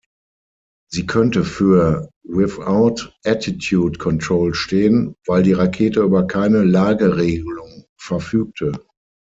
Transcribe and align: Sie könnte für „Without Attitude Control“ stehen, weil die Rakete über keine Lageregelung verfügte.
Sie 0.89 1.05
könnte 1.05 1.43
für 1.45 2.09
„Without 2.23 3.11
Attitude 3.23 3.99
Control“ 3.99 4.55
stehen, 4.55 5.13
weil 5.27 5.43
die 5.43 5.53
Rakete 5.53 5.99
über 6.01 6.25
keine 6.25 6.63
Lageregelung 6.63 7.85
verfügte. 7.99 8.71